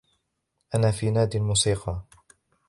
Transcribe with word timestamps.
أنا 0.75 0.91
في 0.91 1.11
نادي 1.11 1.37
الموسيقى. 1.37 2.01